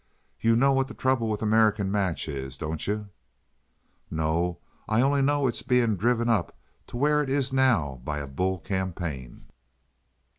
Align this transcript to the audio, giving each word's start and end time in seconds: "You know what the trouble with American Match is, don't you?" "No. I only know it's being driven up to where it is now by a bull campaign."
"You 0.39 0.55
know 0.55 0.73
what 0.73 0.87
the 0.87 0.95
trouble 0.95 1.29
with 1.29 1.43
American 1.43 1.91
Match 1.91 2.27
is, 2.27 2.57
don't 2.57 2.87
you?" 2.87 3.09
"No. 4.09 4.57
I 4.89 4.99
only 4.99 5.21
know 5.21 5.45
it's 5.45 5.61
being 5.61 5.95
driven 5.95 6.27
up 6.27 6.57
to 6.87 6.97
where 6.97 7.21
it 7.21 7.29
is 7.29 7.53
now 7.53 8.01
by 8.03 8.17
a 8.17 8.25
bull 8.25 8.57
campaign." 8.57 9.45